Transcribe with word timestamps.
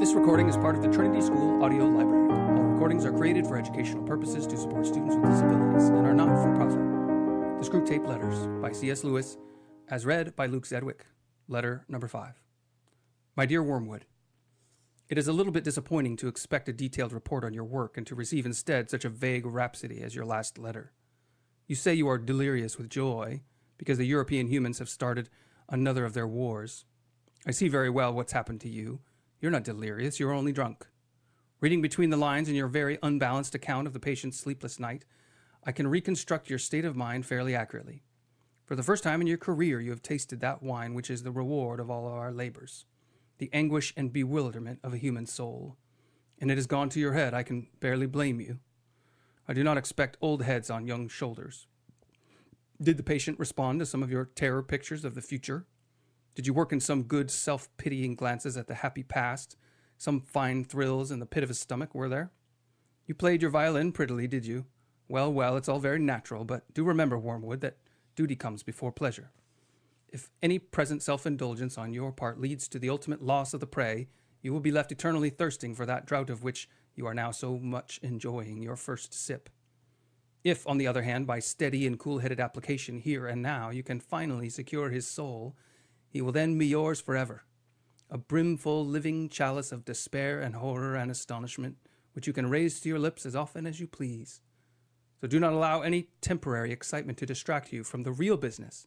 This 0.00 0.14
recording 0.14 0.48
is 0.48 0.56
part 0.56 0.76
of 0.76 0.80
the 0.80 0.88
Trinity 0.88 1.20
School 1.20 1.62
Audio 1.62 1.84
Library. 1.84 2.32
All 2.32 2.64
recordings 2.64 3.04
are 3.04 3.12
created 3.12 3.46
for 3.46 3.58
educational 3.58 4.02
purposes 4.02 4.46
to 4.46 4.56
support 4.56 4.86
students 4.86 5.14
with 5.14 5.28
disabilities 5.28 5.90
and 5.90 6.06
are 6.06 6.14
not 6.14 6.42
for 6.42 6.56
profit. 6.56 6.78
The 7.60 7.70
Screwtape 7.70 8.06
Letters 8.06 8.46
by 8.62 8.72
C.S. 8.72 9.04
Lewis, 9.04 9.36
as 9.90 10.06
read 10.06 10.34
by 10.34 10.46
Luke 10.46 10.66
Zedwick. 10.66 11.02
Letter 11.48 11.84
number 11.86 12.08
five. 12.08 12.40
My 13.36 13.44
dear 13.44 13.62
Wormwood, 13.62 14.06
it 15.10 15.18
is 15.18 15.28
a 15.28 15.34
little 15.34 15.52
bit 15.52 15.64
disappointing 15.64 16.16
to 16.16 16.28
expect 16.28 16.70
a 16.70 16.72
detailed 16.72 17.12
report 17.12 17.44
on 17.44 17.52
your 17.52 17.64
work 17.64 17.98
and 17.98 18.06
to 18.06 18.14
receive 18.14 18.46
instead 18.46 18.88
such 18.88 19.04
a 19.04 19.10
vague 19.10 19.44
rhapsody 19.44 20.00
as 20.00 20.14
your 20.14 20.24
last 20.24 20.56
letter. 20.56 20.94
You 21.66 21.74
say 21.74 21.92
you 21.92 22.08
are 22.08 22.16
delirious 22.16 22.78
with 22.78 22.88
joy 22.88 23.42
because 23.76 23.98
the 23.98 24.06
European 24.06 24.46
humans 24.46 24.78
have 24.78 24.88
started 24.88 25.28
another 25.68 26.06
of 26.06 26.14
their 26.14 26.26
wars. 26.26 26.86
I 27.46 27.50
see 27.50 27.68
very 27.68 27.90
well 27.90 28.14
what's 28.14 28.32
happened 28.32 28.62
to 28.62 28.70
you. 28.70 29.00
You're 29.40 29.50
not 29.50 29.64
delirious, 29.64 30.20
you're 30.20 30.32
only 30.32 30.52
drunk. 30.52 30.86
Reading 31.60 31.80
between 31.80 32.10
the 32.10 32.16
lines 32.16 32.48
in 32.48 32.54
your 32.54 32.68
very 32.68 32.98
unbalanced 33.02 33.54
account 33.54 33.86
of 33.86 33.94
the 33.94 34.00
patient's 34.00 34.38
sleepless 34.38 34.78
night, 34.78 35.06
I 35.64 35.72
can 35.72 35.88
reconstruct 35.88 36.50
your 36.50 36.58
state 36.58 36.84
of 36.84 36.94
mind 36.94 37.24
fairly 37.24 37.54
accurately. 37.54 38.02
For 38.66 38.76
the 38.76 38.82
first 38.82 39.02
time 39.02 39.20
in 39.20 39.26
your 39.26 39.38
career, 39.38 39.80
you 39.80 39.90
have 39.90 40.02
tasted 40.02 40.40
that 40.40 40.62
wine 40.62 40.94
which 40.94 41.10
is 41.10 41.22
the 41.22 41.32
reward 41.32 41.80
of 41.80 41.90
all 41.90 42.06
our 42.06 42.32
labors 42.32 42.84
the 43.38 43.50
anguish 43.54 43.94
and 43.96 44.12
bewilderment 44.12 44.78
of 44.84 44.92
a 44.92 44.98
human 44.98 45.24
soul. 45.24 45.78
And 46.38 46.50
it 46.50 46.58
has 46.58 46.66
gone 46.66 46.90
to 46.90 47.00
your 47.00 47.14
head. 47.14 47.32
I 47.32 47.42
can 47.42 47.68
barely 47.80 48.04
blame 48.04 48.38
you. 48.38 48.58
I 49.48 49.54
do 49.54 49.64
not 49.64 49.78
expect 49.78 50.18
old 50.20 50.42
heads 50.42 50.68
on 50.68 50.86
young 50.86 51.08
shoulders. 51.08 51.66
Did 52.80 52.98
the 52.98 53.02
patient 53.02 53.38
respond 53.38 53.80
to 53.80 53.86
some 53.86 54.02
of 54.02 54.10
your 54.10 54.26
terror 54.26 54.62
pictures 54.62 55.06
of 55.06 55.14
the 55.14 55.22
future? 55.22 55.64
Did 56.34 56.46
you 56.46 56.54
work 56.54 56.72
in 56.72 56.80
some 56.80 57.02
good 57.02 57.30
self 57.30 57.68
pitying 57.76 58.14
glances 58.14 58.56
at 58.56 58.66
the 58.66 58.76
happy 58.76 59.02
past? 59.02 59.56
Some 59.98 60.20
fine 60.20 60.64
thrills 60.64 61.10
in 61.10 61.20
the 61.20 61.26
pit 61.26 61.42
of 61.42 61.48
his 61.50 61.60
stomach, 61.60 61.94
were 61.94 62.08
there? 62.08 62.30
You 63.06 63.14
played 63.14 63.42
your 63.42 63.50
violin 63.50 63.92
prettily, 63.92 64.26
did 64.26 64.46
you? 64.46 64.66
Well, 65.08 65.32
well, 65.32 65.56
it's 65.56 65.68
all 65.68 65.80
very 65.80 65.98
natural, 65.98 66.44
but 66.44 66.72
do 66.72 66.84
remember, 66.84 67.18
Wormwood, 67.18 67.60
that 67.62 67.76
duty 68.14 68.36
comes 68.36 68.62
before 68.62 68.92
pleasure. 68.92 69.32
If 70.08 70.30
any 70.42 70.58
present 70.58 71.02
self 71.02 71.26
indulgence 71.26 71.76
on 71.76 71.92
your 71.92 72.12
part 72.12 72.40
leads 72.40 72.68
to 72.68 72.78
the 72.78 72.90
ultimate 72.90 73.22
loss 73.22 73.52
of 73.52 73.60
the 73.60 73.66
prey, 73.66 74.08
you 74.42 74.52
will 74.52 74.60
be 74.60 74.70
left 74.70 74.92
eternally 74.92 75.30
thirsting 75.30 75.74
for 75.74 75.84
that 75.86 76.06
draught 76.06 76.30
of 76.30 76.42
which 76.42 76.68
you 76.94 77.06
are 77.06 77.14
now 77.14 77.30
so 77.30 77.58
much 77.58 77.98
enjoying 78.02 78.62
your 78.62 78.76
first 78.76 79.12
sip. 79.12 79.50
If, 80.42 80.66
on 80.66 80.78
the 80.78 80.86
other 80.86 81.02
hand, 81.02 81.26
by 81.26 81.40
steady 81.40 81.86
and 81.86 81.98
cool 81.98 82.18
headed 82.18 82.40
application 82.40 82.98
here 82.98 83.26
and 83.26 83.42
now, 83.42 83.70
you 83.70 83.82
can 83.82 84.00
finally 84.00 84.48
secure 84.48 84.90
his 84.90 85.06
soul, 85.06 85.56
he 86.10 86.20
will 86.20 86.32
then 86.32 86.58
be 86.58 86.66
yours 86.66 87.00
forever. 87.00 87.44
A 88.10 88.18
brimful 88.18 88.84
living 88.84 89.28
chalice 89.28 89.72
of 89.72 89.84
despair 89.84 90.40
and 90.40 90.56
horror 90.56 90.96
and 90.96 91.10
astonishment, 91.10 91.76
which 92.12 92.26
you 92.26 92.32
can 92.32 92.50
raise 92.50 92.80
to 92.80 92.88
your 92.88 92.98
lips 92.98 93.24
as 93.24 93.36
often 93.36 93.66
as 93.66 93.78
you 93.78 93.86
please. 93.86 94.40
So 95.20 95.28
do 95.28 95.38
not 95.38 95.52
allow 95.52 95.82
any 95.82 96.08
temporary 96.20 96.72
excitement 96.72 97.18
to 97.18 97.26
distract 97.26 97.72
you 97.72 97.84
from 97.84 98.02
the 98.02 98.12
real 98.12 98.36
business 98.36 98.86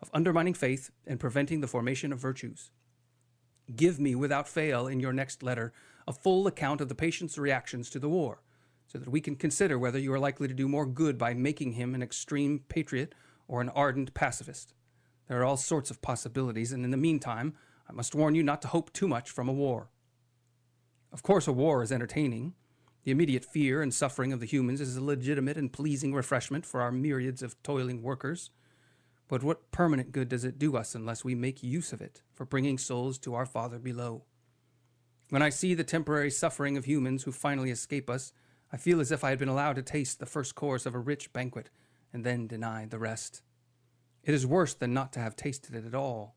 of 0.00 0.10
undermining 0.14 0.54
faith 0.54 0.90
and 1.06 1.20
preventing 1.20 1.60
the 1.60 1.68
formation 1.68 2.12
of 2.12 2.18
virtues. 2.18 2.70
Give 3.76 4.00
me 4.00 4.14
without 4.14 4.48
fail 4.48 4.86
in 4.86 5.00
your 5.00 5.12
next 5.12 5.42
letter 5.42 5.72
a 6.08 6.12
full 6.12 6.46
account 6.46 6.80
of 6.80 6.88
the 6.88 6.94
patient's 6.94 7.38
reactions 7.38 7.90
to 7.90 7.98
the 7.98 8.08
war, 8.08 8.42
so 8.86 8.98
that 8.98 9.08
we 9.08 9.20
can 9.20 9.36
consider 9.36 9.78
whether 9.78 9.98
you 9.98 10.12
are 10.12 10.18
likely 10.18 10.48
to 10.48 10.54
do 10.54 10.66
more 10.66 10.86
good 10.86 11.16
by 11.18 11.34
making 11.34 11.72
him 11.72 11.94
an 11.94 12.02
extreme 12.02 12.60
patriot 12.68 13.14
or 13.46 13.60
an 13.60 13.68
ardent 13.68 14.14
pacifist. 14.14 14.74
There 15.28 15.40
are 15.40 15.44
all 15.44 15.56
sorts 15.56 15.90
of 15.90 16.02
possibilities, 16.02 16.72
and 16.72 16.84
in 16.84 16.90
the 16.90 16.96
meantime, 16.96 17.54
I 17.88 17.92
must 17.92 18.14
warn 18.14 18.34
you 18.34 18.42
not 18.42 18.62
to 18.62 18.68
hope 18.68 18.92
too 18.92 19.08
much 19.08 19.30
from 19.30 19.48
a 19.48 19.52
war. 19.52 19.90
Of 21.12 21.22
course, 21.22 21.46
a 21.46 21.52
war 21.52 21.82
is 21.82 21.92
entertaining. 21.92 22.54
The 23.04 23.10
immediate 23.10 23.44
fear 23.44 23.82
and 23.82 23.92
suffering 23.92 24.32
of 24.32 24.40
the 24.40 24.46
humans 24.46 24.80
is 24.80 24.96
a 24.96 25.04
legitimate 25.04 25.56
and 25.56 25.72
pleasing 25.72 26.14
refreshment 26.14 26.64
for 26.64 26.80
our 26.80 26.92
myriads 26.92 27.42
of 27.42 27.60
toiling 27.62 28.02
workers. 28.02 28.50
But 29.28 29.42
what 29.42 29.70
permanent 29.72 30.12
good 30.12 30.28
does 30.28 30.44
it 30.44 30.58
do 30.58 30.76
us 30.76 30.94
unless 30.94 31.24
we 31.24 31.34
make 31.34 31.62
use 31.62 31.92
of 31.92 32.00
it 32.00 32.22
for 32.34 32.44
bringing 32.44 32.78
souls 32.78 33.18
to 33.20 33.34
our 33.34 33.46
Father 33.46 33.78
below? 33.78 34.24
When 35.30 35.42
I 35.42 35.48
see 35.48 35.74
the 35.74 35.84
temporary 35.84 36.30
suffering 36.30 36.76
of 36.76 36.84
humans 36.84 37.22
who 37.22 37.32
finally 37.32 37.70
escape 37.70 38.10
us, 38.10 38.32
I 38.70 38.76
feel 38.76 39.00
as 39.00 39.10
if 39.10 39.24
I 39.24 39.30
had 39.30 39.38
been 39.38 39.48
allowed 39.48 39.76
to 39.76 39.82
taste 39.82 40.18
the 40.18 40.26
first 40.26 40.54
course 40.54 40.86
of 40.86 40.94
a 40.94 40.98
rich 40.98 41.32
banquet 41.32 41.70
and 42.12 42.24
then 42.24 42.46
denied 42.46 42.90
the 42.90 42.98
rest. 42.98 43.42
It 44.24 44.34
is 44.34 44.46
worse 44.46 44.74
than 44.74 44.94
not 44.94 45.12
to 45.14 45.20
have 45.20 45.36
tasted 45.36 45.74
it 45.74 45.84
at 45.84 45.94
all. 45.94 46.36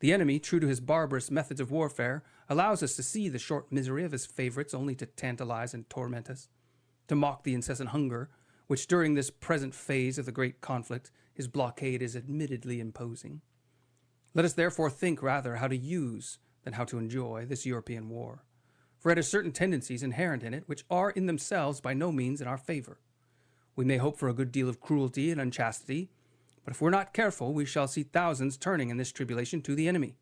The 0.00 0.12
enemy, 0.12 0.38
true 0.38 0.60
to 0.60 0.66
his 0.66 0.80
barbarous 0.80 1.30
methods 1.30 1.60
of 1.60 1.70
warfare, 1.70 2.22
allows 2.48 2.82
us 2.82 2.94
to 2.96 3.02
see 3.02 3.28
the 3.28 3.38
short 3.38 3.72
misery 3.72 4.04
of 4.04 4.12
his 4.12 4.26
favorites 4.26 4.74
only 4.74 4.94
to 4.96 5.06
tantalize 5.06 5.72
and 5.72 5.88
torment 5.88 6.28
us, 6.28 6.48
to 7.08 7.14
mock 7.14 7.44
the 7.44 7.54
incessant 7.54 7.90
hunger 7.90 8.28
which 8.66 8.86
during 8.86 9.14
this 9.14 9.30
present 9.30 9.74
phase 9.74 10.18
of 10.18 10.26
the 10.26 10.32
great 10.32 10.60
conflict 10.60 11.10
his 11.32 11.48
blockade 11.48 12.02
is 12.02 12.16
admittedly 12.16 12.80
imposing. 12.80 13.40
Let 14.34 14.44
us 14.44 14.54
therefore 14.54 14.90
think 14.90 15.22
rather 15.22 15.56
how 15.56 15.68
to 15.68 15.76
use 15.76 16.38
than 16.64 16.74
how 16.74 16.84
to 16.84 16.98
enjoy 16.98 17.46
this 17.46 17.64
European 17.64 18.08
war, 18.08 18.44
for 18.98 19.10
it 19.10 19.18
has 19.18 19.28
certain 19.28 19.52
tendencies 19.52 20.02
inherent 20.02 20.42
in 20.42 20.52
it 20.52 20.64
which 20.66 20.84
are 20.90 21.10
in 21.10 21.26
themselves 21.26 21.80
by 21.80 21.94
no 21.94 22.10
means 22.10 22.40
in 22.40 22.48
our 22.48 22.58
favor. 22.58 23.00
We 23.76 23.84
may 23.84 23.98
hope 23.98 24.18
for 24.18 24.28
a 24.28 24.34
good 24.34 24.50
deal 24.50 24.68
of 24.68 24.80
cruelty 24.80 25.30
and 25.30 25.40
unchastity, 25.40 26.10
but 26.66 26.74
if 26.74 26.80
we're 26.80 26.90
not 26.90 27.14
careful, 27.14 27.54
we 27.54 27.64
shall 27.64 27.86
see 27.86 28.02
thousands 28.02 28.56
turning 28.56 28.90
in 28.90 28.96
this 28.96 29.12
tribulation 29.12 29.62
to 29.62 29.76
the 29.76 29.86
enemy, 29.86 30.16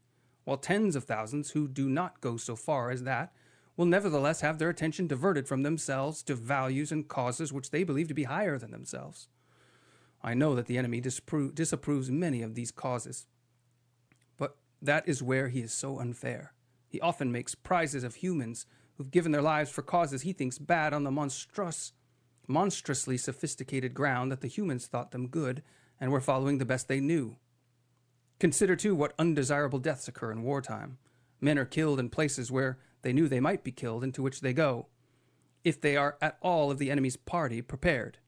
while 0.45 0.59
tens 0.59 0.95
of 0.95 1.05
thousands 1.05 1.53
who 1.53 1.67
do 1.67 1.89
not 1.89 2.21
go 2.21 2.37
so 2.37 2.55
far 2.55 2.91
as 2.91 3.05
that 3.05 3.33
will 3.79 3.87
nevertheless 3.87 4.43
have 4.43 4.59
their 4.59 4.69
attention 4.69 5.07
diverted 5.07 5.49
from 5.49 5.63
themselves 5.63 6.23
to 6.23 6.35
values 6.35 6.93
and 6.93 7.09
causes 7.09 7.51
which 7.51 7.71
they 7.71 7.83
believe 7.83 8.09
to 8.09 8.15
be 8.15 8.25
higher 8.25 8.59
than 8.59 8.73
themselves. 8.73 9.29
I 10.23 10.35
know 10.35 10.55
that 10.55 10.67
the 10.67 10.77
enemy 10.77 11.01
dispro- 11.01 11.55
disapproves 11.55 12.11
many 12.11 12.43
of 12.43 12.55
these 12.55 12.71
causes, 12.71 13.27
but 14.37 14.59
that 14.83 15.09
is 15.09 15.23
where 15.23 15.49
he 15.49 15.61
is 15.61 15.73
so 15.73 15.99
unfair. 15.99 16.53
He 16.87 17.01
often 17.01 17.33
makes 17.33 17.55
prizes 17.55 18.05
of 18.05 18.17
humans 18.17 18.67
who've 18.99 19.11
given 19.11 19.33
their 19.33 19.41
lives 19.41 19.71
for 19.71 19.81
causes 19.81 20.21
he 20.21 20.35
thinks 20.35 20.59
bad 20.59 20.93
on 20.93 21.05
the 21.05 21.11
monstrous, 21.11 21.95
monstrously 22.47 23.17
sophisticated 23.17 23.95
ground 23.95 24.31
that 24.31 24.43
the 24.43 24.47
humans 24.47 24.87
thought 24.87 25.11
them 25.11 25.27
good 25.27 25.63
and 26.01 26.11
were 26.11 26.21
following 26.21 26.59
the 26.59 26.65
best 26.65 26.89
they 26.89 27.01
knew. 27.01 27.37
Consider, 28.41 28.77
too, 28.77 28.95
what 28.95 29.15
undesirable 29.19 29.79
deaths 29.79 30.09
occur 30.09 30.33
in 30.33 30.43
wartime. 30.43 30.99
Men 31.41 31.59
are 31.59 31.65
killed 31.65 32.01
in 32.01 32.11
places 32.11 32.51
where 32.51 32.79
they 33.03 33.13
knew 33.13 33.29
they 33.29 33.41
might 33.41 33.65
be 33.65 33.73
killed, 33.73 34.03
into 34.03 34.23
which 34.23 34.41
they 34.41 34.53
go, 34.53 34.87
if 35.63 35.81
they 35.81 35.97
are 35.97 36.17
at 36.21 36.39
all 36.41 36.71
of 36.71 36.79
the 36.79 36.91
enemy's 36.91 37.17
party 37.17 37.63
prepared. 37.63 38.19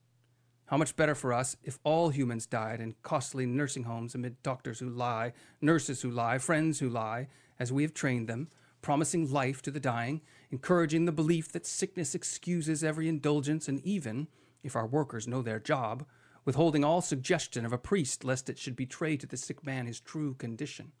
How 0.67 0.77
much 0.77 0.95
better 0.95 1.15
for 1.15 1.33
us 1.33 1.55
if 1.63 1.79
all 1.83 2.09
humans 2.09 2.45
died 2.45 2.81
in 2.81 2.95
costly 3.01 3.45
nursing 3.45 3.83
homes 3.83 4.15
amid 4.15 4.43
doctors 4.43 4.79
who 4.79 4.89
lie, 4.89 5.33
nurses 5.61 6.01
who 6.01 6.11
lie, 6.11 6.37
friends 6.37 6.79
who 6.79 6.89
lie, 6.89 7.27
as 7.59 7.71
we 7.71 7.83
have 7.83 7.93
trained 7.93 8.27
them, 8.27 8.49
promising 8.81 9.31
life 9.31 9.61
to 9.61 9.71
the 9.71 9.79
dying, 9.79 10.21
encouraging 10.51 11.05
the 11.05 11.11
belief 11.11 11.51
that 11.51 11.65
sickness 11.65 12.13
excuses 12.13 12.83
every 12.83 13.07
indulgence, 13.07 13.67
and 13.67 13.79
even, 13.81 14.27
if 14.61 14.75
our 14.75 14.85
workers 14.85 15.27
know 15.27 15.41
their 15.41 15.59
job, 15.59 16.05
withholding 16.47 16.81
all 16.81 17.01
suggestion 17.01 17.65
of 17.65 17.73
a 17.73 17.77
priest 17.77 18.23
lest 18.23 18.49
it 18.49 18.57
should 18.57 18.77
betray 18.77 19.17
to 19.17 19.27
the 19.27 19.35
sick 19.35 19.65
man 19.65 19.85
his 19.85 19.99
true 19.99 20.33
condition 20.33 20.93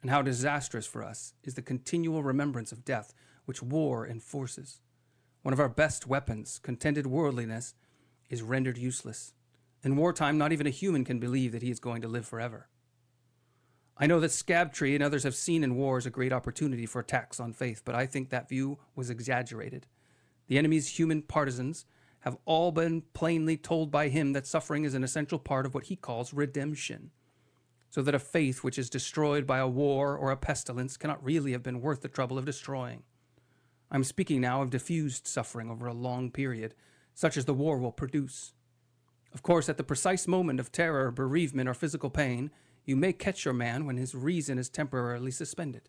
and 0.00 0.12
how 0.12 0.22
disastrous 0.22 0.86
for 0.86 1.02
us 1.02 1.34
is 1.42 1.54
the 1.54 1.60
continual 1.60 2.22
remembrance 2.22 2.70
of 2.70 2.84
death 2.84 3.12
which 3.46 3.64
war 3.64 4.06
enforces. 4.06 4.80
One 5.42 5.52
of 5.52 5.58
our 5.58 5.68
best 5.68 6.06
weapons, 6.06 6.60
contented 6.62 7.08
worldliness, 7.08 7.74
is 8.28 8.42
rendered 8.42 8.78
useless. 8.78 9.32
In 9.82 9.96
wartime, 9.96 10.38
not 10.38 10.52
even 10.52 10.68
a 10.68 10.70
human 10.70 11.04
can 11.04 11.18
believe 11.18 11.50
that 11.50 11.62
he 11.62 11.70
is 11.72 11.80
going 11.80 12.00
to 12.02 12.08
live 12.08 12.24
forever. 12.24 12.68
I 13.96 14.06
know 14.06 14.20
that 14.20 14.30
Scabtree 14.30 14.94
and 14.94 15.02
others 15.02 15.24
have 15.24 15.34
seen 15.34 15.64
in 15.64 15.74
wars 15.74 16.06
a 16.06 16.10
great 16.10 16.32
opportunity 16.32 16.86
for 16.86 17.00
attacks 17.00 17.40
on 17.40 17.52
faith, 17.52 17.82
but 17.84 17.96
I 17.96 18.06
think 18.06 18.30
that 18.30 18.48
view 18.48 18.78
was 18.94 19.10
exaggerated. 19.10 19.88
The 20.46 20.58
enemy's 20.58 20.96
human 20.96 21.22
partisans 21.22 21.86
have 22.20 22.36
all 22.44 22.72
been 22.72 23.02
plainly 23.14 23.56
told 23.56 23.90
by 23.90 24.08
him 24.08 24.32
that 24.32 24.46
suffering 24.46 24.84
is 24.84 24.94
an 24.94 25.04
essential 25.04 25.38
part 25.38 25.66
of 25.66 25.74
what 25.74 25.84
he 25.84 25.96
calls 25.96 26.34
redemption 26.34 27.10
so 27.90 28.02
that 28.02 28.14
a 28.14 28.20
faith 28.20 28.62
which 28.62 28.78
is 28.78 28.88
destroyed 28.88 29.46
by 29.46 29.58
a 29.58 29.68
war 29.68 30.16
or 30.16 30.30
a 30.30 30.36
pestilence 30.36 30.96
cannot 30.96 31.22
really 31.22 31.52
have 31.52 31.62
been 31.62 31.80
worth 31.80 32.02
the 32.02 32.08
trouble 32.08 32.38
of 32.38 32.44
destroying. 32.44 33.02
I 33.90 33.96
am 33.96 34.04
speaking 34.04 34.40
now 34.40 34.62
of 34.62 34.70
diffused 34.70 35.26
suffering 35.26 35.68
over 35.68 35.88
a 35.88 35.92
long 35.92 36.30
period, 36.30 36.74
such 37.14 37.36
as 37.36 37.44
the 37.44 37.54
war 37.54 37.78
will 37.78 37.90
produce. 37.90 38.52
Of 39.34 39.42
course, 39.42 39.68
at 39.68 39.76
the 39.76 39.84
precise 39.84 40.28
moment 40.28 40.60
of 40.60 40.70
terror, 40.70 41.10
bereavement, 41.10 41.68
or 41.68 41.74
physical 41.74 42.10
pain, 42.10 42.52
you 42.84 42.94
may 42.94 43.12
catch 43.12 43.44
your 43.44 43.54
man 43.54 43.86
when 43.86 43.96
his 43.96 44.14
reason 44.14 44.58
is 44.58 44.68
temporarily 44.68 45.32
suspended. 45.32 45.88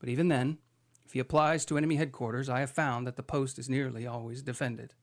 But 0.00 0.08
even 0.08 0.28
then, 0.28 0.58
if 1.06 1.12
he 1.12 1.20
applies 1.20 1.64
to 1.66 1.78
enemy 1.78 1.96
headquarters, 1.96 2.48
I 2.48 2.60
have 2.60 2.70
found 2.70 3.06
that 3.06 3.16
the 3.16 3.22
post 3.22 3.58
is 3.58 3.68
nearly 3.68 4.06
always 4.06 4.42
defended. 4.42 4.94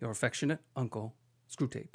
Your 0.00 0.10
affectionate 0.10 0.60
uncle, 0.74 1.14
Screwtape. 1.50 1.94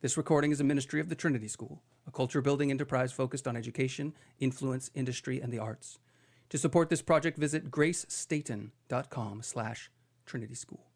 This 0.00 0.16
recording 0.16 0.52
is 0.52 0.60
a 0.60 0.64
ministry 0.64 1.00
of 1.00 1.08
the 1.08 1.16
Trinity 1.16 1.48
School, 1.48 1.82
a 2.06 2.12
culture 2.12 2.40
building 2.40 2.70
enterprise 2.70 3.10
focused 3.10 3.48
on 3.48 3.56
education, 3.56 4.14
influence, 4.38 4.90
industry, 4.94 5.40
and 5.40 5.52
the 5.52 5.58
arts. 5.58 5.98
To 6.50 6.58
support 6.58 6.88
this 6.88 7.02
project, 7.02 7.36
visit 7.36 7.70
gracestayton.com 7.70 9.42
slash 9.42 9.90
Trinity 10.24 10.54
School. 10.54 10.91